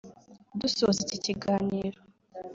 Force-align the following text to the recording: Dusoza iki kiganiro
Dusoza 0.59 0.99
iki 1.05 1.17
kiganiro 1.25 1.99